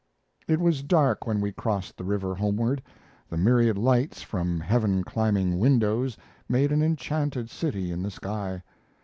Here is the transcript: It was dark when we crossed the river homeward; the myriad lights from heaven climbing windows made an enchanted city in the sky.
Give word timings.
It 0.47 0.59
was 0.59 0.81
dark 0.81 1.27
when 1.27 1.41
we 1.41 1.51
crossed 1.51 1.95
the 1.95 2.03
river 2.03 2.33
homeward; 2.33 2.81
the 3.29 3.37
myriad 3.37 3.77
lights 3.77 4.23
from 4.23 4.59
heaven 4.59 5.03
climbing 5.03 5.59
windows 5.59 6.17
made 6.49 6.71
an 6.71 6.81
enchanted 6.81 7.51
city 7.51 7.91
in 7.91 8.01
the 8.01 8.09
sky. 8.09 8.63